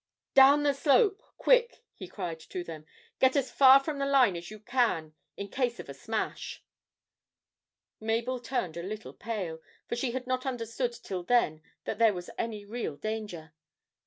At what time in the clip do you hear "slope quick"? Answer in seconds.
0.73-1.83